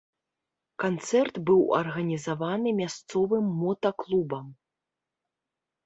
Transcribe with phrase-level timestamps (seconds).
[0.83, 4.53] Канцэрт быў арганізаваны мясцовым мотаклубам.